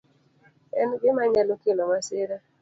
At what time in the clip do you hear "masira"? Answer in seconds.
1.91-2.37